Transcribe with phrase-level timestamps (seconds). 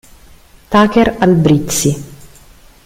[0.71, 1.93] Tucker Albrizzi